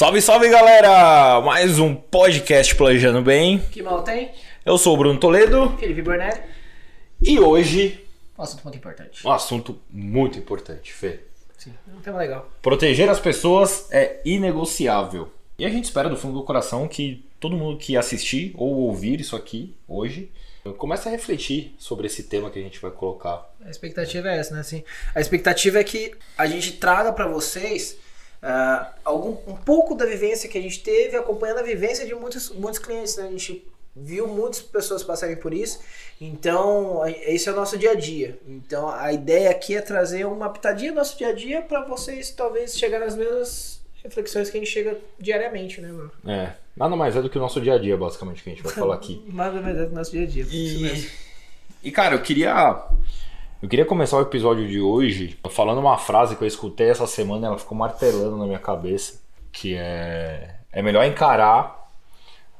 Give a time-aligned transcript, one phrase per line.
[0.00, 1.42] Salve, salve galera!
[1.42, 3.58] Mais um podcast Planejando Bem.
[3.58, 4.32] Que mal tem?
[4.64, 6.40] Eu sou o Bruno Toledo Felipe Burnett.
[7.20, 8.02] e hoje
[8.38, 9.26] Um assunto muito importante.
[9.26, 11.20] um assunto muito importante, Fê.
[11.58, 12.50] Sim, um tema legal.
[12.62, 15.30] Proteger as pessoas é inegociável.
[15.58, 19.20] E a gente espera do fundo do coração que todo mundo que assistir ou ouvir
[19.20, 20.32] isso aqui hoje
[20.78, 23.54] comece a refletir sobre esse tema que a gente vai colocar.
[23.62, 24.60] A expectativa é essa, né?
[24.60, 24.82] Assim,
[25.14, 27.98] a expectativa é que a gente traga pra vocês
[28.42, 32.50] ah, algum, um pouco da vivência que a gente teve acompanhando a vivência de muitos,
[32.50, 33.24] muitos clientes, né?
[33.26, 35.80] A gente viu muitas pessoas passarem por isso.
[36.20, 38.38] Então, a- esse é o nosso dia a dia.
[38.46, 42.30] Então, a ideia aqui é trazer uma pitadinha do nosso dia a dia pra vocês
[42.30, 46.10] talvez chegar nas mesmas reflexões que a gente chega diariamente, né, mano?
[46.26, 48.62] É, nada mais é do que o nosso dia a dia, basicamente, que a gente
[48.64, 49.22] vai falar aqui.
[49.28, 50.46] Mais ou menos do nosso dia a dia.
[50.50, 51.08] E,
[51.82, 52.82] e cara, eu queria.
[53.62, 57.46] Eu queria começar o episódio de hoje falando uma frase que eu escutei essa semana
[57.46, 59.20] e ela ficou martelando na minha cabeça.
[59.52, 60.54] Que é.
[60.72, 61.90] É melhor encarar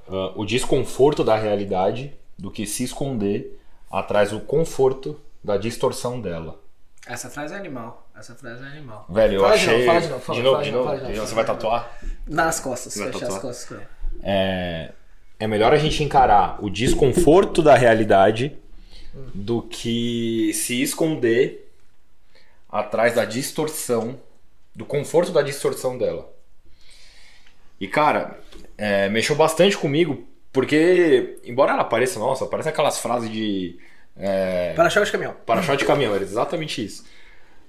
[0.09, 3.59] ah, o desconforto da realidade do que se esconder
[3.91, 6.61] atrás do conforto da distorção dela.
[7.06, 8.06] Essa frase é animal.
[8.15, 9.06] Essa frase é animal.
[9.09, 9.87] Velho, eu Fala de achei.
[9.87, 10.84] novo, fala de novo, fala- de novo, fala de de novo.
[10.84, 11.28] novo, fala de novo.
[11.28, 11.98] Você vai tatuar?
[12.27, 13.41] Nas costas, Vai fechar as tatuar.
[13.41, 13.87] costas com ele.
[14.23, 14.93] É,
[15.39, 18.59] é melhor a gente encarar o desconforto da realidade
[19.12, 21.70] do que se esconder
[22.69, 24.20] atrás da distorção,
[24.75, 26.33] do conforto da distorção dela.
[27.81, 28.38] E cara,
[28.77, 33.78] é, mexeu bastante comigo, porque, embora ela pareça, nossa, parece aquelas frases de.
[34.16, 35.36] É, Para-choque de caminhão.
[35.47, 37.05] para-choque de caminhão, era exatamente isso.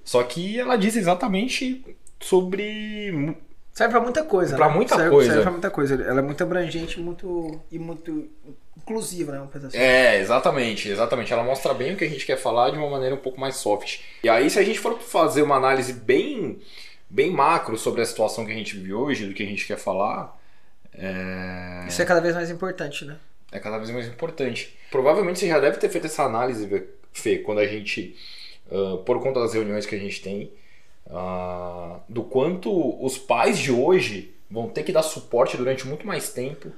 [0.03, 1.85] Só que ela diz exatamente
[2.19, 3.35] sobre
[3.73, 4.75] Serve pra muita coisa, Pra né?
[4.75, 5.29] muita serve, coisa.
[5.29, 5.95] Serve pra muita coisa.
[5.95, 8.29] Ela é muito abrangente muito, e muito
[8.77, 9.39] inclusiva, né?
[9.39, 9.77] Uma coisa assim.
[9.77, 11.31] É, exatamente, exatamente.
[11.31, 13.55] Ela mostra bem o que a gente quer falar de uma maneira um pouco mais
[13.55, 13.99] soft.
[14.23, 16.59] E aí, se a gente for fazer uma análise bem,
[17.09, 19.77] bem macro sobre a situação que a gente vive hoje, do que a gente quer
[19.77, 20.37] falar,
[20.93, 23.15] é, Isso é cada vez mais importante, né?
[23.53, 24.77] é cada vez mais importante.
[24.89, 26.69] Provavelmente você já deve ter feito essa análise,
[27.13, 28.15] Fê, quando a gente,
[28.71, 30.51] ah, por conta das reuniões que a gente tem,
[31.11, 36.31] ah, do quanto os pais de hoje vão ter que dar suporte durante muito mais
[36.31, 36.71] tempo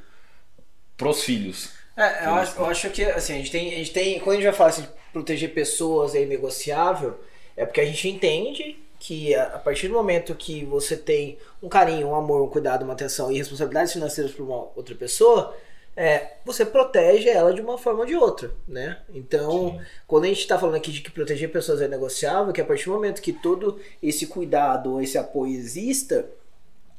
[0.97, 1.71] pros filhos.
[1.95, 4.19] É, eu acho, eu acho que assim, a gente, tem, a gente tem.
[4.19, 7.19] Quando a gente vai falar assim, de proteger pessoas é inegociável,
[7.55, 11.69] é porque a gente entende que a, a partir do momento que você tem um
[11.69, 15.55] carinho, um amor, um cuidado, uma atenção e responsabilidades financeiras para uma outra pessoa,
[15.95, 18.97] é, você protege ela de uma forma ou de outra, né?
[19.13, 22.65] Então, quando a gente está falando aqui de que proteger pessoas é negociável, que a
[22.65, 26.25] partir do momento que todo esse cuidado, esse apoio exista,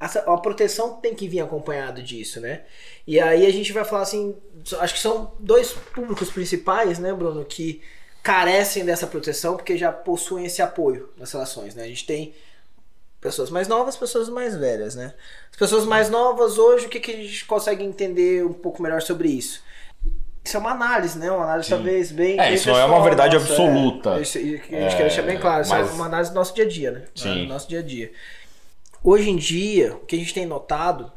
[0.00, 2.62] essa- a proteção tem que vir acompanhado disso, né?
[3.06, 4.36] E aí a gente vai falar assim,
[4.78, 7.80] acho que são dois públicos principais, né, Bruno, que
[8.22, 11.84] carecem dessa proteção porque já possuem esse apoio nas relações, né?
[11.84, 12.34] A gente tem
[13.24, 15.14] pessoas mais novas, pessoas mais velhas, né?
[15.50, 19.00] As pessoas mais novas hoje, o que, que a gente consegue entender um pouco melhor
[19.00, 19.62] sobre isso?
[20.44, 21.30] Isso é uma análise, né?
[21.32, 21.74] Uma análise Sim.
[21.74, 22.38] talvez bem.
[22.38, 24.18] É, bem isso não é uma verdade nossa, absoluta.
[24.18, 26.34] É, isso, a gente É, quer deixar bem claro, isso mas- é uma análise do
[26.34, 27.04] nosso dia a dia, né?
[27.14, 27.44] Sim.
[27.44, 28.12] Do nosso dia a dia.
[29.02, 31.10] Hoje em dia, o que a gente tem notado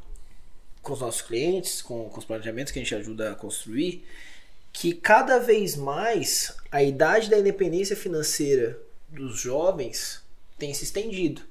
[0.81, 4.05] com os nossos clientes, com, com os planejamentos que a gente ajuda a construir,
[4.71, 8.79] que cada vez mais a idade da independência financeira
[9.09, 10.21] dos jovens
[10.57, 11.41] tem se estendido.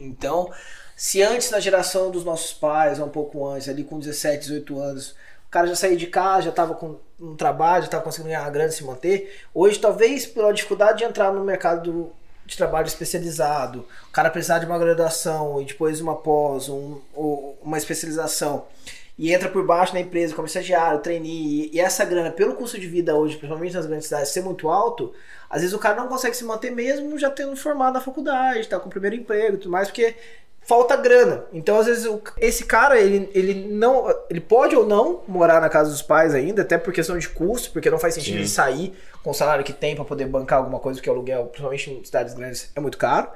[0.00, 0.50] Então,
[0.96, 5.10] se antes na geração dos nossos pais, um pouco antes, ali com 17, 18 anos,
[5.46, 8.50] o cara já saía de casa, já estava com um trabalho, já estava conseguindo ganhar
[8.50, 12.12] grana e se manter, hoje talvez pela dificuldade de entrar no mercado
[12.46, 17.00] de trabalho especializado, o cara precisar de uma graduação e depois uma pós, um,
[17.62, 18.66] uma especialização,
[19.20, 22.86] e entra por baixo na empresa como estagiário, trainee, e essa grana, pelo custo de
[22.86, 25.12] vida hoje, principalmente nas grandes cidades, ser muito alto,
[25.50, 28.80] às vezes o cara não consegue se manter mesmo já tendo formado na faculdade, tá
[28.80, 30.14] com o primeiro emprego e tudo mais, porque
[30.62, 31.44] falta grana.
[31.52, 34.06] Então, às vezes, o- esse cara, ele, ele não.
[34.30, 37.72] Ele pode ou não morar na casa dos pais ainda, até por questão de custo,
[37.72, 38.38] porque não faz sentido Sim.
[38.40, 41.44] ele sair com o salário que tem pra poder bancar alguma coisa, porque o aluguel,
[41.46, 43.28] principalmente em cidades grandes, é muito caro.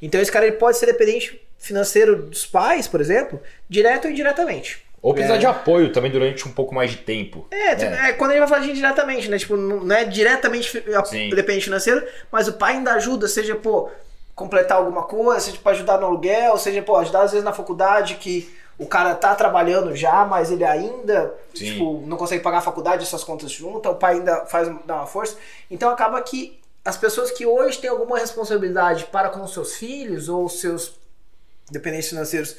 [0.00, 4.84] Então, esse cara ele pode ser dependente financeiro dos pais, por exemplo, direto ou indiretamente.
[5.02, 5.38] Ou precisar É.
[5.38, 7.46] de apoio também durante um pouco mais de tempo.
[7.50, 9.36] É, tipo, é, quando a gente vai falar de indiretamente, né?
[9.36, 10.70] Tipo, não é diretamente
[11.06, 11.30] Sim.
[11.30, 13.90] dependente financeiro, mas o pai ainda ajuda, seja, pô,
[14.34, 18.14] completar alguma coisa, seja pra ajudar no aluguel, seja, pô, ajudar às vezes na faculdade
[18.14, 21.64] que o cara tá trabalhando já, mas ele ainda, Sim.
[21.64, 25.06] tipo, não consegue pagar a faculdade, suas contas juntam, o pai ainda faz dá uma
[25.06, 25.36] força.
[25.70, 30.48] Então acaba que as pessoas que hoje têm alguma responsabilidade para com seus filhos ou
[30.48, 30.94] seus
[31.70, 32.56] dependentes financeiros,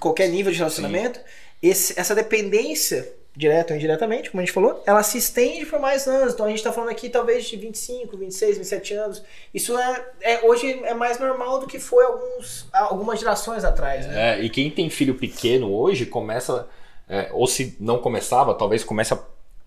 [0.00, 1.20] qualquer nível de relacionamento,
[1.62, 6.06] esse- essa dependência direto ou indiretamente, como a gente falou, ela se estende por mais
[6.06, 6.34] anos.
[6.34, 9.22] Então a gente está falando aqui talvez de 25, 26, 27 anos.
[9.54, 14.06] Isso é, é hoje é mais normal do que foi alguns, algumas gerações atrás.
[14.06, 14.38] Né?
[14.38, 16.68] É, e quem tem filho pequeno hoje começa,
[17.08, 19.18] é, ou se não começava, talvez comece a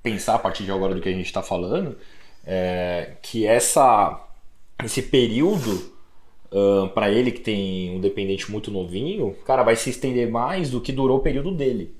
[0.03, 1.97] pensar a partir de agora do que a gente está falando,
[2.45, 4.21] é, que essa,
[4.83, 5.94] esse período
[6.55, 10.79] uh, para ele que tem um dependente muito novinho, cara, vai se estender mais do
[10.79, 11.93] que durou o período dele.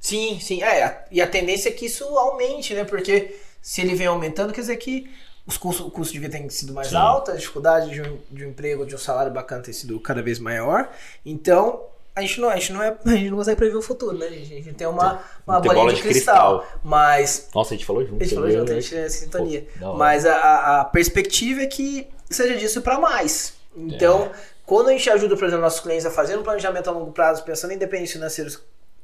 [0.00, 0.62] Sim, sim.
[0.62, 2.84] É, e a tendência é que isso aumente, né?
[2.84, 5.08] Porque se ele vem aumentando, quer dizer que
[5.46, 6.96] os custos, o custo de vida tem sido mais sim.
[6.96, 10.22] alto, a dificuldade de um, de um emprego, de um salário bacana tem sido cada
[10.22, 10.90] vez maior.
[11.24, 11.82] Então,
[12.16, 14.26] a gente não, a gente não, é, a gente não consegue prever o futuro, né?
[14.26, 17.48] A gente, a gente tem uma, uma bolinha bola de, de cristal, cristal, Mas.
[17.54, 18.20] Nossa, a gente falou junto.
[18.20, 19.66] A gente falou junto, a gente é sintonia.
[19.78, 23.61] Pô, mas a, a perspectiva é que seja disso para mais.
[23.76, 24.30] Então, é.
[24.66, 27.44] quando a gente ajuda, por exemplo, nossos clientes a fazer um planejamento a longo prazo,
[27.44, 28.50] pensando em independência financeira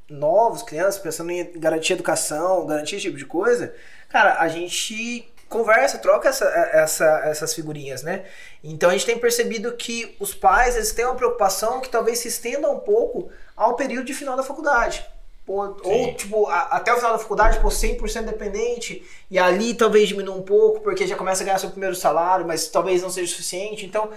[0.08, 3.74] novos, crianças, pensando em garantir educação, garantir esse tipo de coisa,
[4.08, 8.24] cara, a gente conversa, troca essa, essa, essas figurinhas, né?
[8.62, 12.28] Então a gente tem percebido que os pais eles têm uma preocupação que talvez se
[12.28, 15.04] estenda um pouco ao período de final da faculdade.
[15.46, 20.06] Ou, ou tipo, a, até o final da faculdade, pô, 100% dependente, e ali talvez
[20.06, 23.30] diminua um pouco, porque já começa a ganhar seu primeiro salário, mas talvez não seja
[23.30, 23.86] suficiente.
[23.86, 24.10] Então,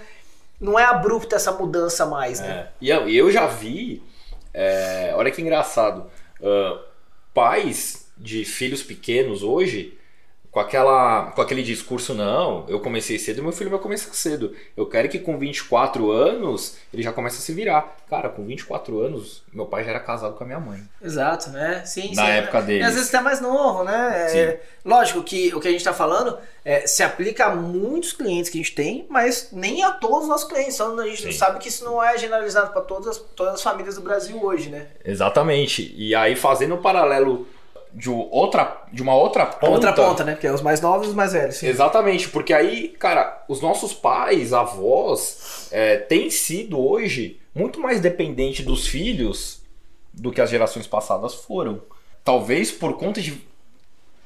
[0.62, 2.68] não é abrupta essa mudança mais, né?
[2.68, 2.68] É.
[2.80, 4.00] E eu, já vi,
[4.54, 6.06] é, olha que engraçado,
[6.40, 6.78] uh,
[7.34, 9.98] pais de filhos pequenos hoje
[10.52, 14.54] com, aquela, com aquele discurso, não, eu comecei cedo meu filho vai começar cedo.
[14.76, 17.96] Eu quero que com 24 anos ele já comece a se virar.
[18.08, 20.82] Cara, com 24 anos, meu pai já era casado com a minha mãe.
[21.00, 21.82] Exato, né?
[21.86, 22.66] Sim, Na sim, época né?
[22.66, 22.80] dele.
[22.80, 24.26] E às vezes até mais novo, né?
[24.36, 28.50] É, lógico que o que a gente está falando é, se aplica a muitos clientes
[28.50, 30.74] que a gente tem, mas nem a todos os nossos clientes.
[30.74, 31.32] Então a gente sim.
[31.32, 34.88] sabe que isso não é generalizado para todas, todas as famílias do Brasil hoje, né?
[35.02, 35.94] Exatamente.
[35.96, 37.46] E aí, fazendo um paralelo
[37.94, 39.72] de outra de uma outra ponta.
[39.72, 40.32] Outra ponta, né?
[40.32, 41.56] Porque é os mais novos e os mais velhos.
[41.56, 41.66] Sim.
[41.68, 48.62] Exatamente, porque aí, cara, os nossos pais, avós, é, têm sido hoje muito mais dependente
[48.62, 49.62] dos filhos
[50.12, 51.82] do que as gerações passadas foram.
[52.24, 53.42] Talvez por conta de.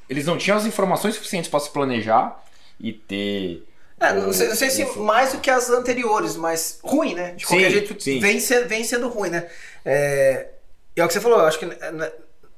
[0.09, 2.45] Eles não tinham as informações suficientes para se planejar
[2.79, 3.65] e ter.
[3.99, 7.33] É, não sei, não sei se mais do que as anteriores, mas ruim, né?
[7.33, 8.21] De qualquer sim, jeito, sim.
[8.21, 9.49] Vem, ser, vem sendo ruim, né?
[9.85, 10.49] É,
[10.95, 12.13] é o que você falou, eu acho que né,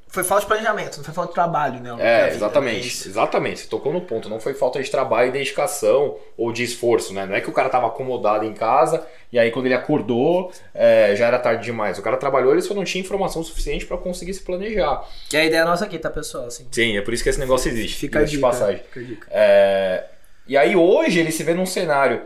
[0.08, 1.94] foi falta de planejamento, não foi falta de trabalho, né?
[2.00, 3.06] É, exatamente.
[3.06, 3.60] É exatamente.
[3.60, 4.28] Você tocou no ponto.
[4.28, 7.26] Não foi falta de trabalho e dedicação ou de esforço, né?
[7.26, 11.14] Não é que o cara tava acomodado em casa e aí quando ele acordou é,
[11.14, 11.98] já era tarde demais.
[11.98, 15.06] O cara trabalhou, ele só não tinha informação suficiente para conseguir se planejar.
[15.30, 16.46] E a ideia nossa aqui, tá, pessoal?
[16.46, 16.66] Assim.
[16.70, 17.98] Sim, é por isso que esse negócio existe.
[17.98, 18.36] Fica a dica.
[18.36, 18.82] De passagem.
[18.84, 19.28] Fica a dica.
[19.30, 20.04] É...
[20.46, 22.22] E aí hoje ele se vê num cenário.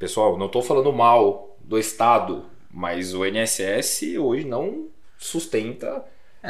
[0.00, 6.04] Pessoal, não tô falando mal do Estado, mas o INSS hoje não sustenta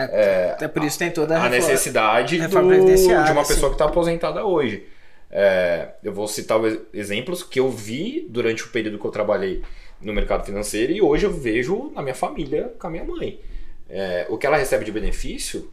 [0.04, 3.86] é, até por isso tem toda a, a necessidade do, de uma pessoa que está
[3.86, 4.86] aposentada hoje.
[5.30, 6.60] É, eu vou citar
[6.94, 9.62] exemplos que eu vi durante o período que eu trabalhei
[10.00, 13.40] no mercado financeiro e hoje eu vejo na minha família com a minha mãe.
[13.88, 15.72] É, o que ela recebe de benefício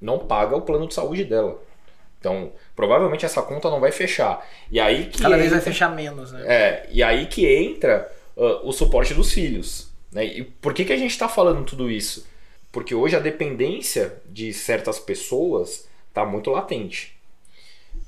[0.00, 1.62] não paga o plano de saúde dela.
[2.18, 4.46] Então, provavelmente essa conta não vai fechar.
[4.70, 6.44] E aí que cada entra, vez vai fechar menos, né?
[6.46, 9.90] É, e aí que entra uh, o suporte dos filhos.
[10.12, 10.24] Né?
[10.26, 12.26] E por que, que a gente está falando tudo isso?
[12.72, 17.20] Porque hoje a dependência de certas pessoas está muito latente.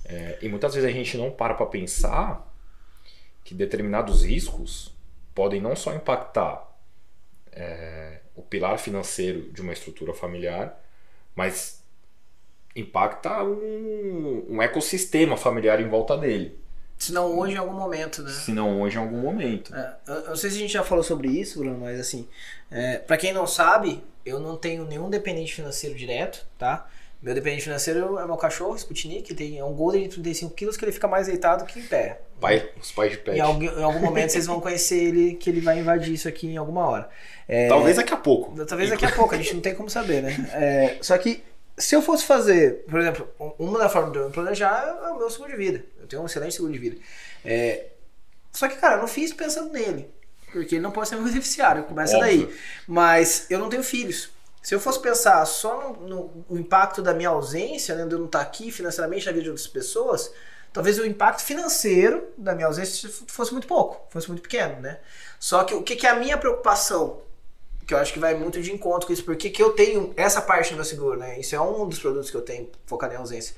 [0.06, 2.50] É, e muitas vezes a gente não para para pensar
[3.44, 4.92] que determinados riscos
[5.34, 6.66] podem não só impactar
[7.52, 10.82] é, o pilar financeiro de uma estrutura familiar,
[11.36, 11.82] mas
[12.74, 16.58] impacta um, um ecossistema familiar em volta dele.
[16.98, 18.30] Se não hoje, em algum momento, né?
[18.30, 19.74] Se não hoje, em algum momento.
[19.74, 22.28] É, eu não sei se a gente já falou sobre isso, Bruno, mas assim,
[22.70, 26.88] é, para quem não sabe, eu não tenho nenhum dependente financeiro direto, tá?
[27.24, 30.84] Meu dependente financeiro é meu cachorro, Sputnik, tem, é um Golden de 35 quilos que
[30.84, 32.20] ele fica mais deitado que em pé.
[32.38, 33.36] Pai, os pais de pé.
[33.36, 36.48] Em algum, em algum momento vocês vão conhecer ele, que ele vai invadir isso aqui
[36.48, 37.08] em alguma hora.
[37.48, 38.54] É, talvez daqui a pouco.
[38.66, 40.50] Talvez daqui a pouco, a gente não tem como saber, né?
[40.52, 41.42] É, só que
[41.78, 43.26] se eu fosse fazer, por exemplo,
[43.58, 45.84] uma da forma de eu planejar é o meu seguro de vida.
[45.98, 46.96] Eu tenho um excelente seguro de vida.
[47.42, 47.86] É,
[48.52, 50.08] só que, cara, eu não fiz pensando nele.
[50.58, 52.46] Porque ele não pode ser meu beneficiário, começa Óbvio.
[52.46, 52.56] daí.
[52.86, 54.30] Mas eu não tenho filhos.
[54.62, 58.26] Se eu fosse pensar só no, no impacto da minha ausência, né, de eu não
[58.26, 60.32] estar aqui financeiramente na vida de outras pessoas,
[60.72, 65.00] talvez o impacto financeiro da minha ausência fosse muito pouco, fosse muito pequeno, né?
[65.38, 67.20] Só que o que, que é a minha preocupação?
[67.86, 70.40] Que eu acho que vai muito de encontro com isso, porque que eu tenho essa
[70.40, 71.38] parte do meu seguro, né?
[71.38, 73.54] Isso é um dos produtos que eu tenho focado em ausência.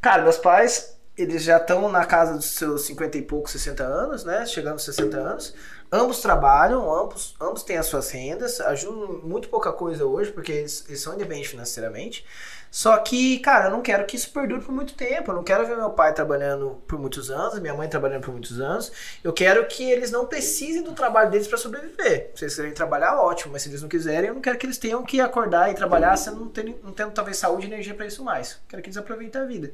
[0.00, 4.24] Cara, meus pais eles já estão na casa dos seus 50 e poucos, 60 anos,
[4.24, 4.46] né?
[4.46, 5.54] Chegando aos 60 anos.
[5.90, 10.86] Ambos trabalham, ambos, ambos têm as suas rendas, ajudam muito pouca coisa hoje, porque eles,
[10.88, 12.24] eles são independentes financeiramente.
[12.70, 15.30] Só que, cara, eu não quero que isso perdure por muito tempo.
[15.30, 18.58] Eu não quero ver meu pai trabalhando por muitos anos, minha mãe trabalhando por muitos
[18.58, 18.90] anos.
[19.22, 22.30] Eu quero que eles não precisem do trabalho deles para sobreviver.
[22.34, 24.78] Se eles querem trabalhar, ótimo, mas se eles não quiserem, eu não quero que eles
[24.78, 28.06] tenham que acordar e trabalhar sendo não tendo, não tendo talvez saúde e energia para
[28.06, 28.52] isso mais.
[28.52, 29.70] Eu quero que eles aproveitem a vida.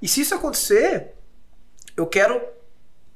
[0.00, 1.14] E se isso acontecer,
[1.96, 2.40] eu quero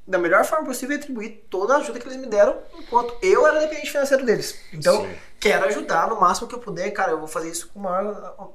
[0.07, 3.59] da melhor forma possível atribuir toda a ajuda que eles me deram enquanto eu era
[3.59, 4.59] dependente financeiro deles.
[4.71, 5.15] Então, Sim.
[5.39, 8.53] quero ajudar no máximo que eu puder, cara, eu vou fazer isso com o maior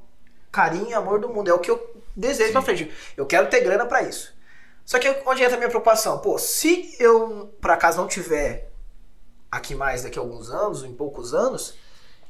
[0.53, 1.51] carinho e amor do mundo.
[1.51, 2.53] É o que eu desejo Sim.
[2.53, 2.93] pra frente.
[3.17, 4.33] Eu quero ter grana para isso.
[4.87, 6.19] Só que onde entra a minha preocupação?
[6.19, 8.71] Pô, se eu, por acaso, não tiver
[9.51, 11.75] aqui mais daqui a alguns anos, em poucos anos,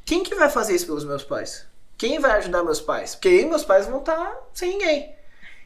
[0.05, 1.67] quem que vai fazer isso pelos meus pais?
[1.99, 3.15] Quem vai ajudar meus pais?
[3.15, 5.15] Porque aí meus pais vão estar tá sem ninguém.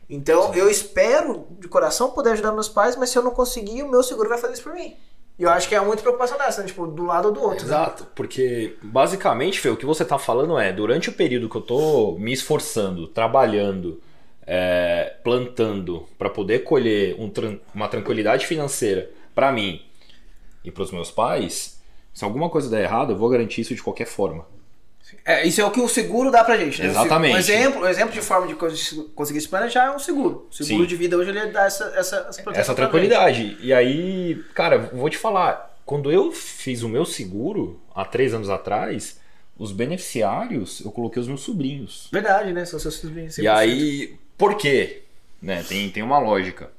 [0.08, 0.58] Então Sim.
[0.58, 4.02] eu espero de coração poder ajudar meus pais, mas se eu não conseguir, o meu
[4.02, 4.96] seguro vai fazer isso por mim.
[5.38, 6.68] E eu acho que é muita preocupação dessa, né?
[6.68, 7.66] tipo, do lado ou do outro.
[7.66, 7.74] Né?
[7.74, 8.08] Exato, né?
[8.14, 12.16] porque basicamente, Fê, o que você tá falando é, durante o período que eu tô
[12.18, 14.00] me esforçando, trabalhando,
[14.46, 17.32] é, plantando para poder colher um,
[17.74, 19.82] uma tranquilidade financeira para mim
[20.64, 21.80] e para os meus pais,
[22.12, 24.46] se alguma coisa der errado, eu vou garantir isso de qualquer forma.
[25.24, 26.82] É, isso é o que o seguro dá pra gente.
[26.82, 26.88] Né?
[26.88, 27.34] Exatamente.
[27.34, 28.54] Um exemplo, um exemplo de forma de
[29.14, 30.48] conseguir se planejar é um seguro.
[30.50, 30.88] O seguro Sim.
[30.88, 33.56] de vida hoje ele dá essa, essa, essa, essa tranquilidade.
[33.60, 38.48] E aí, cara, vou te falar, quando eu fiz o meu seguro, há três anos
[38.48, 39.20] atrás,
[39.58, 42.08] os beneficiários, eu coloquei os meus sobrinhos.
[42.12, 42.64] Verdade, né?
[42.64, 43.34] São seus sobrinhos.
[43.34, 43.42] 100%.
[43.42, 45.02] E aí, por quê?
[45.40, 45.62] Né?
[45.62, 46.70] Tem, tem uma lógica.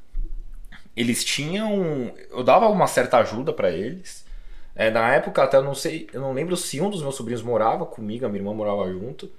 [0.95, 2.13] Eles tinham.
[2.31, 4.24] Eu dava uma certa ajuda para eles
[4.75, 7.41] é, na época, até eu não sei, eu não lembro se um dos meus sobrinhos
[7.41, 9.31] morava comigo, a minha irmã morava junto.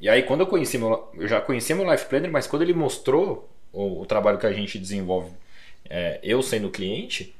[0.00, 2.72] E aí, quando eu conheci meu, eu já conhecia meu Life Planner, mas quando ele
[2.72, 5.30] mostrou o, o trabalho que a gente desenvolve,
[5.88, 7.34] é, eu sendo cliente,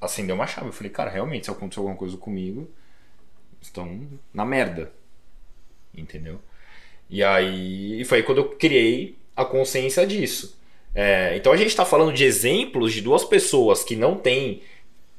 [0.00, 0.66] acendeu uma chave.
[0.68, 2.68] Eu falei, cara, realmente, se acontecer alguma coisa comigo,
[3.62, 4.92] estão na merda.
[5.96, 6.40] Entendeu?
[7.08, 10.58] E aí, foi aí quando eu criei a consciência disso.
[10.94, 14.62] É, então a gente está falando de exemplos de duas pessoas que não têm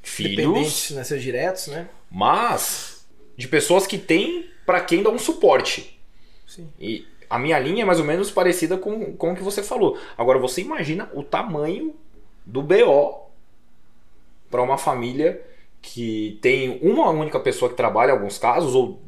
[0.08, 0.90] filhos.
[0.90, 1.88] Né, seus diretos, né?
[2.10, 5.98] Mas de pessoas que têm para quem dá um suporte.
[6.46, 6.68] Sim.
[6.78, 9.98] E a minha linha é mais ou menos parecida com, com o que você falou.
[10.16, 11.94] Agora você imagina o tamanho
[12.44, 13.28] do BO
[14.50, 15.40] para uma família
[15.80, 19.00] que tem uma única pessoa que trabalha em alguns casos, ou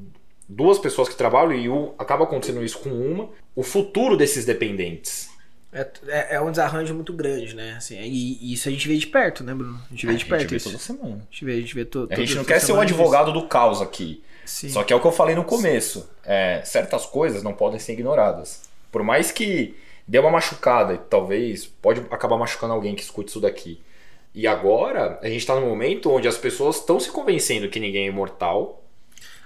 [0.48, 3.28] duas pessoas que trabalham e acaba acontecendo isso com uma.
[3.54, 5.30] O futuro desses dependentes.
[5.72, 7.74] É, é, é, um desarranjo muito grande, né?
[7.76, 9.80] Assim, e, e, isso a gente vê de perto, né, Bruno?
[9.86, 10.40] A gente vê de perto.
[10.40, 11.16] A gente vê toda semana.
[11.16, 13.46] A gente vê, a gente vê to, A gente não quer ser o advogado do
[13.46, 14.22] caos aqui.
[14.44, 14.68] Sim.
[14.68, 16.10] Só que é o que eu falei no começo.
[16.24, 18.68] É, certas coisas não podem ser ignoradas.
[18.90, 19.76] Por mais que
[20.08, 23.80] dê uma machucada, e talvez pode acabar machucando alguém que escute isso daqui.
[24.34, 28.06] E agora, a gente está num momento onde as pessoas estão se convencendo que ninguém
[28.06, 28.82] é imortal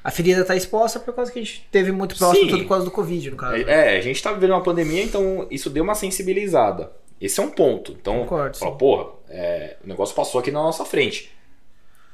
[0.05, 2.51] a ferida está exposta por causa que a gente teve muito próximo, Sim.
[2.51, 3.57] tudo por causa do Covid, no caso.
[3.67, 6.93] É, a gente está vivendo uma pandemia, então isso deu uma sensibilizada.
[7.19, 7.93] Esse é um ponto.
[7.93, 11.35] Então, Concordo, fala, porra, é, o negócio passou aqui na nossa frente.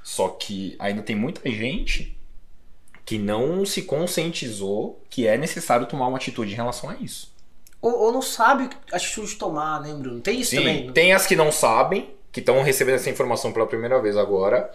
[0.04, 2.16] Só que ainda tem muita gente
[3.04, 7.34] que não se conscientizou que é necessário tomar uma atitude em relação a isso.
[7.82, 10.20] Ou, ou não sabe a atitude de tomar, né, Bruno?
[10.20, 10.92] Tem isso Sim, também.
[10.92, 14.70] Tem as que não sabem, que estão recebendo essa informação pela primeira vez agora.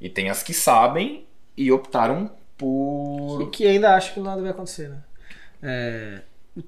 [0.00, 1.27] E tem as que sabem
[1.58, 3.42] e optaram por.
[3.42, 5.02] E que ainda acho que nada vai acontecer, né?
[5.60, 6.20] É,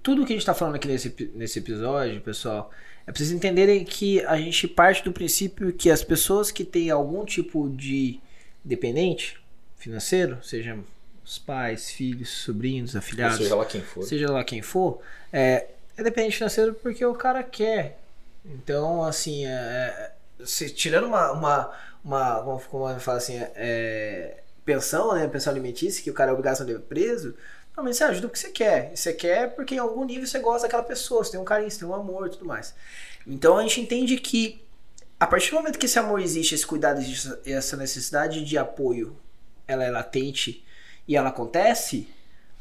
[0.02, 2.70] tudo que a gente está falando aqui nesse, nesse episódio, pessoal,
[3.06, 7.24] é preciso entenderem que a gente parte do princípio que as pessoas que têm algum
[7.24, 8.20] tipo de
[8.64, 9.40] dependente
[9.76, 10.76] financeiro, seja
[11.24, 15.00] os pais, filhos, sobrinhos, afilhados, seja lá quem for, seja lá quem for,
[15.32, 18.00] é, é dependente financeiro porque o cara quer.
[18.44, 20.12] Então, assim, é, é
[20.44, 21.70] se, tirando uma, uma,
[22.04, 25.26] uma, como, como eu falo assim, é, pensão, né?
[25.26, 27.34] Pensão alimentícia, que o cara é obrigado a ser preso.
[27.68, 28.92] Normalmente você ajuda o que você quer.
[28.94, 31.80] você quer porque em algum nível você gosta daquela pessoa, você tem um carinho, você
[31.80, 32.74] tem um amor e tudo mais.
[33.26, 34.64] Então a gente entende que
[35.18, 39.16] a partir do momento que esse amor existe, esse cuidado existe, essa necessidade de apoio,
[39.66, 40.64] ela é latente
[41.06, 42.08] e ela acontece,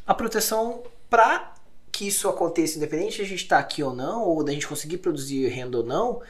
[0.05, 1.53] a proteção para
[1.91, 4.67] que isso aconteça, independente de a gente estar tá aqui ou não, ou da gente
[4.67, 6.21] conseguir produzir renda ou não,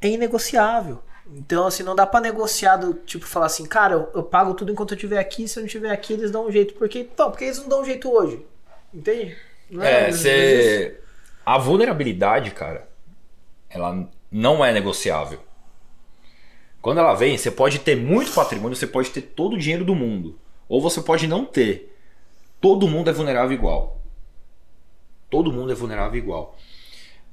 [0.00, 1.02] é inegociável.
[1.26, 4.70] Então, assim, não dá para negociar do tipo falar assim, cara, eu, eu, pago tudo
[4.70, 6.74] enquanto eu estiver aqui, se eu não estiver aqui, eles dão um jeito.
[6.74, 8.44] Porque, então, porque eles não dão um jeito hoje.
[8.92, 9.36] Entende?
[9.70, 11.00] Não é, é cê...
[11.44, 12.88] a vulnerabilidade, cara,
[13.70, 15.40] ela não é negociável.
[16.82, 19.94] Quando ela vem, você pode ter muito patrimônio, você pode ter todo o dinheiro do
[19.94, 20.38] mundo.
[20.68, 21.96] Ou você pode não ter.
[22.60, 24.00] Todo mundo é vulnerável igual.
[25.30, 26.56] Todo mundo é vulnerável igual.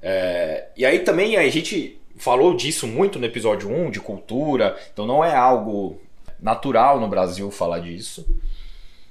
[0.01, 5.07] É, e aí também a gente falou disso muito no episódio 1, de cultura, então
[5.07, 5.99] não é algo
[6.39, 8.27] natural no Brasil falar disso.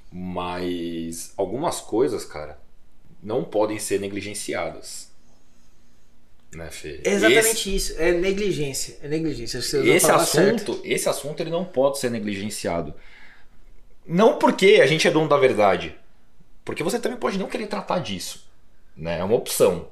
[0.09, 2.57] Mas algumas coisas, cara,
[3.21, 5.11] não podem ser negligenciadas.
[6.55, 7.01] Né, Fê?
[7.03, 7.95] É exatamente esse, isso.
[7.97, 8.97] É negligência.
[9.03, 9.57] É negligência.
[9.57, 10.81] Esse assunto, certo.
[10.85, 12.93] esse assunto ele não pode ser negligenciado.
[14.05, 15.97] Não porque a gente é dono da verdade.
[16.63, 18.49] Porque você também pode não querer tratar disso.
[18.95, 19.19] Né?
[19.19, 19.89] É uma opção.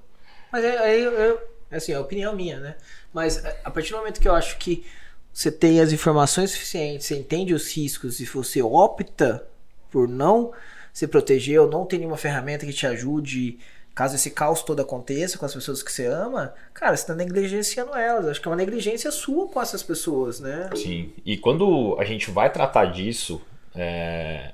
[0.51, 2.75] Mas aí eu, eu, assim, é a opinião minha, né?
[3.13, 4.85] Mas a partir do momento que eu acho que
[5.31, 9.45] você tem as informações suficientes, você entende os riscos e você opta
[9.91, 10.51] por não
[10.91, 13.59] se proteger ou não ter nenhuma ferramenta que te ajude
[13.99, 17.93] caso esse caos todo aconteça com as pessoas que você ama, cara, você está negligenciando
[17.93, 18.27] elas.
[18.27, 20.69] Acho que é uma negligência sua com essas pessoas, né?
[20.73, 21.11] Sim.
[21.25, 23.41] E quando a gente vai tratar disso
[23.75, 24.53] é,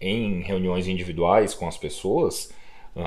[0.00, 2.50] em reuniões individuais com as pessoas,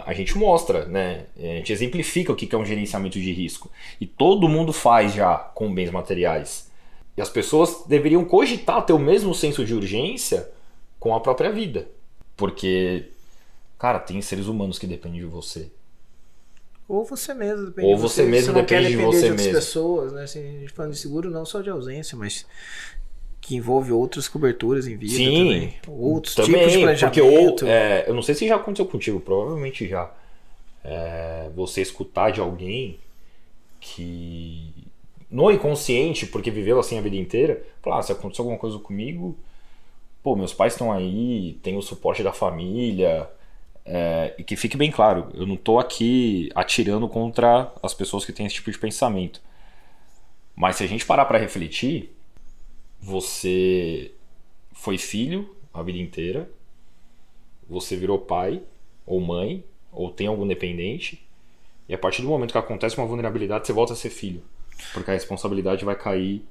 [0.05, 1.25] a gente mostra, né?
[1.37, 3.69] A gente exemplifica o que é um gerenciamento de risco.
[3.99, 6.69] E todo mundo faz já com bens materiais.
[7.17, 10.49] E as pessoas deveriam cogitar ter o mesmo senso de urgência
[10.99, 11.87] com a própria vida.
[12.37, 13.09] Porque,
[13.77, 15.69] cara, tem seres humanos que dependem de você.
[16.87, 19.53] Ou você mesmo depende Ou você, você mesmo você depende de você de mesmo.
[19.53, 20.23] pessoas, né?
[20.23, 22.45] Assim, a gente falando de seguro não só de ausência, mas
[23.41, 25.73] que envolve outras coberturas em vida Sim, também.
[25.87, 27.19] Outros também, tipos de planejamento.
[27.19, 30.11] Porque ou, é, eu não sei se já aconteceu contigo, provavelmente já.
[30.83, 32.99] É, você escutar de alguém
[33.79, 34.71] que
[35.29, 39.35] no inconsciente, porque viveu assim a vida inteira, falar, ah, se aconteceu alguma coisa comigo,
[40.21, 43.27] pô, meus pais estão aí, tem o suporte da família,
[43.85, 48.33] é, e que fique bem claro, eu não estou aqui atirando contra as pessoas que
[48.33, 49.41] têm esse tipo de pensamento.
[50.55, 52.13] Mas se a gente parar para refletir,
[53.01, 54.11] você
[54.73, 56.49] foi filho a vida inteira,
[57.67, 58.61] você virou pai
[59.05, 61.25] ou mãe, ou tem algum dependente,
[61.89, 64.41] e a partir do momento que acontece uma vulnerabilidade, você volta a ser filho.
[64.93, 66.45] Porque a responsabilidade vai cair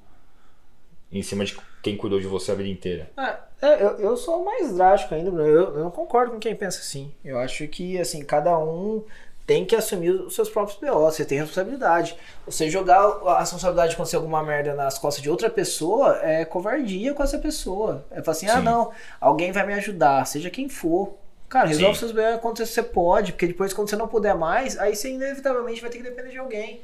[1.10, 3.10] em cima de quem cuidou de você a vida inteira.
[3.16, 5.48] Ah, é, eu, eu sou mais drástico ainda, Bruno.
[5.48, 7.12] Eu, eu não concordo com quem pensa assim.
[7.24, 9.04] Eu acho que, assim, cada um
[9.50, 12.14] tem que assumir os seus próprios BO, você tem responsabilidade.
[12.46, 17.12] Você jogar a responsabilidade de acontecer alguma merda nas costas de outra pessoa é covardia
[17.14, 18.06] com essa pessoa.
[18.12, 18.58] É falar assim, ah, Sim.
[18.58, 21.16] ah não, alguém vai me ajudar, seja quem for.
[21.48, 21.98] Cara, resolve Sim.
[21.98, 25.80] seus BO quando você pode, porque depois quando você não puder mais, aí você inevitavelmente
[25.80, 26.80] vai ter que depender de alguém.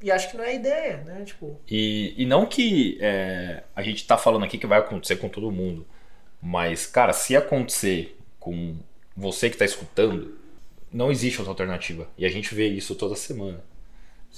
[0.00, 1.22] E acho que não é a ideia, né?
[1.26, 1.60] Tipo...
[1.68, 5.52] E, e não que é, a gente tá falando aqui que vai acontecer com todo
[5.52, 5.86] mundo.
[6.40, 8.74] Mas, cara, se acontecer com
[9.14, 10.43] você que tá escutando,
[10.94, 12.08] não existe outra alternativa.
[12.16, 13.60] E a gente vê isso toda semana.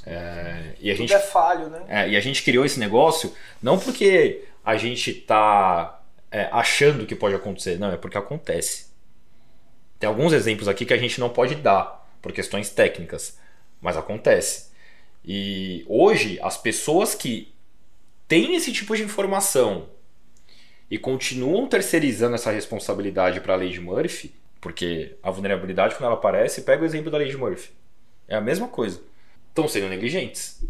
[0.07, 1.85] É, e a Tudo gente, é falho, né?
[1.87, 7.14] É, e a gente criou esse negócio não porque a gente tá é, achando que
[7.14, 8.87] pode acontecer, não, é porque acontece.
[9.99, 13.38] Tem alguns exemplos aqui que a gente não pode dar por questões técnicas,
[13.81, 14.71] mas acontece.
[15.25, 17.55] E hoje, as pessoas que
[18.27, 19.88] têm esse tipo de informação
[20.90, 26.14] e continuam terceirizando essa responsabilidade para a lei de Murphy, porque a vulnerabilidade, quando ela
[26.14, 27.71] aparece, pega o exemplo da lei de Murphy.
[28.29, 29.01] É a mesma coisa.
[29.49, 30.62] Estão sendo negligentes.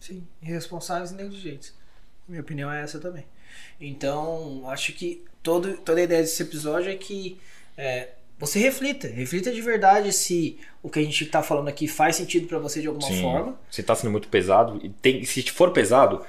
[0.00, 1.74] Sim, irresponsáveis e negligentes.
[2.28, 3.24] Minha opinião é essa também.
[3.80, 7.38] Então, acho que todo, toda a ideia desse episódio é que
[7.76, 8.08] é,
[8.38, 9.08] você reflita.
[9.08, 12.80] Reflita de verdade se o que a gente está falando aqui faz sentido para você
[12.80, 13.58] de alguma Sim, forma.
[13.70, 14.80] Se está sendo muito pesado.
[14.82, 16.24] E tem, se for pesado,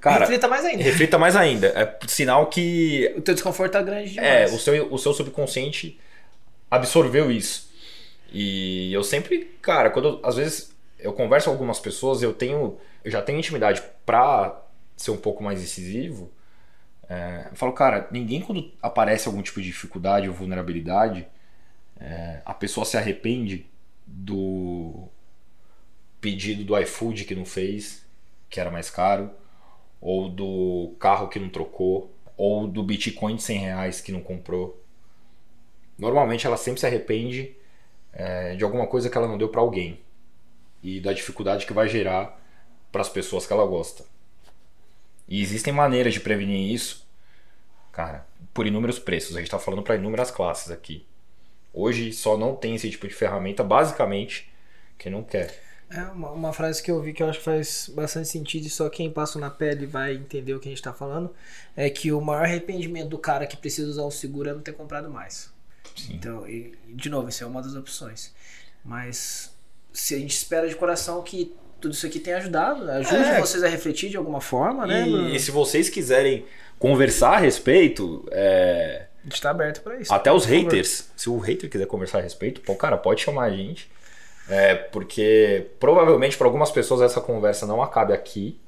[0.00, 0.82] Cara, reflita mais ainda.
[0.82, 1.66] Reflita mais ainda.
[1.68, 3.12] É sinal que.
[3.16, 4.52] O teu desconforto tá grande demais.
[4.52, 5.98] É, o seu, o seu subconsciente
[6.70, 7.68] absorveu isso.
[8.32, 13.10] E eu sempre, cara, quando às vezes eu converso com algumas pessoas, eu tenho, eu
[13.10, 14.62] já tenho intimidade pra
[14.96, 16.30] ser um pouco mais decisivo.
[17.08, 21.26] É, eu falo, cara, ninguém quando aparece algum tipo de dificuldade ou vulnerabilidade,
[21.98, 23.66] é, a pessoa se arrepende
[24.06, 25.08] do
[26.20, 28.04] pedido do iFood que não fez,
[28.50, 29.30] que era mais caro,
[30.00, 34.82] ou do carro que não trocou, ou do Bitcoin de 100 reais que não comprou
[35.98, 37.54] normalmente ela sempre se arrepende
[38.12, 40.00] é, de alguma coisa que ela não deu para alguém
[40.82, 42.40] e da dificuldade que vai gerar
[42.92, 44.04] para as pessoas que ela gosta.
[45.26, 47.06] E existem maneiras de prevenir isso,
[47.92, 49.36] cara, por inúmeros preços.
[49.36, 51.04] A gente está falando para inúmeras classes aqui.
[51.72, 54.50] Hoje só não tem esse tipo de ferramenta, basicamente,
[54.96, 55.62] quem não quer.
[55.90, 58.70] É uma, uma, frase que eu vi que eu acho que faz bastante sentido e
[58.70, 61.34] só quem passa na pele vai entender o que a gente está falando.
[61.76, 64.72] É que o maior arrependimento do cara que precisa usar o seguro é não ter
[64.72, 65.50] comprado mais.
[65.96, 66.14] Sim.
[66.14, 68.32] Então, e, de novo, essa é uma das opções.
[68.84, 69.54] Mas
[69.92, 73.40] se a gente espera de coração que tudo isso aqui tenha ajudado, ajude é.
[73.40, 75.06] vocês a refletir de alguma forma, né?
[75.06, 76.44] E, e se vocês quiserem
[76.78, 79.06] conversar a respeito, é...
[79.20, 80.12] a gente está aberto para isso.
[80.12, 83.50] Até os haters, se o hater quiser conversar a respeito, pô, cara, pode chamar a
[83.50, 83.88] gente.
[84.48, 88.58] É, porque provavelmente para algumas pessoas essa conversa não acabe aqui.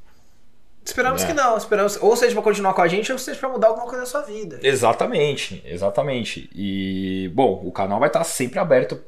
[0.90, 1.26] Esperamos É.
[1.26, 1.56] que não.
[1.56, 4.06] Esperamos, ou seja pra continuar com a gente, ou seja pra mudar alguma coisa na
[4.06, 4.58] sua vida.
[4.62, 6.50] Exatamente, exatamente.
[6.54, 9.00] E, bom, o canal vai estar sempre aberto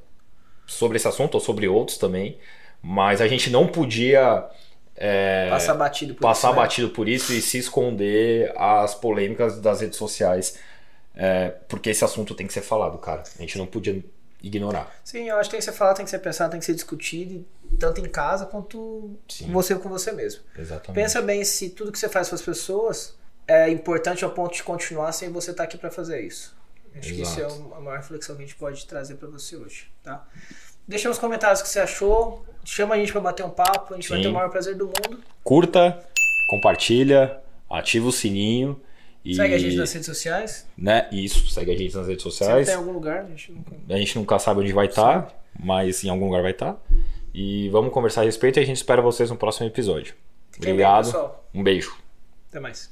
[0.67, 2.39] sobre esse assunto ou sobre outros também,
[2.81, 4.45] mas a gente não podia
[4.97, 6.63] é, Passar batido por passar isso, né?
[6.63, 10.59] batido por isso e se esconder as polêmicas das redes sociais,
[11.15, 13.23] é, porque esse assunto tem que ser falado, cara.
[13.37, 14.03] A gente não podia
[14.43, 14.93] ignorar.
[15.05, 16.75] Sim, eu acho que tem que ser falado, tem que ser pensado, tem que ser
[16.75, 17.47] discutido,
[17.79, 19.51] tanto em casa quanto Sim.
[19.53, 20.43] você com você mesmo.
[20.59, 21.01] Exatamente.
[21.01, 23.15] Pensa bem se tudo que você faz para as pessoas
[23.47, 26.57] é importante ao ponto de continuar sem você estar aqui para fazer isso.
[26.95, 27.75] Acho que isso é Exato.
[27.75, 30.27] a maior reflexão que a gente pode trazer para você hoje, tá?
[30.87, 33.97] Deixa nos comentários o que você achou, chama a gente para bater um papo, a
[33.97, 34.25] gente vai Sim.
[34.25, 35.23] ter o maior prazer do mundo.
[35.43, 36.05] Curta,
[36.49, 38.79] compartilha, ativa o sininho
[39.25, 40.67] e Segue a gente nas redes sociais.
[40.77, 42.67] né, isso, segue a gente nas redes sociais.
[42.67, 43.73] tem algum lugar, a gente nunca...
[43.89, 46.77] A gente nunca sabe onde vai estar, mas em algum lugar vai estar.
[47.35, 50.15] E vamos conversar a respeito e a gente espera vocês no próximo episódio.
[50.51, 51.05] Fiquem bem, Obrigado.
[51.07, 51.49] pessoal.
[51.55, 51.97] um beijo.
[52.51, 52.91] Até mais.